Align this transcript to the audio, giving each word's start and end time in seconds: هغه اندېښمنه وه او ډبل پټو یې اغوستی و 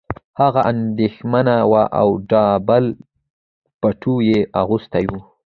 هغه 0.39 0.61
اندېښمنه 0.71 1.55
وه 1.71 1.83
او 1.99 2.07
ډبل 2.29 2.85
پټو 3.81 4.15
یې 4.29 4.39
اغوستی 4.61 5.05
و 5.09 5.13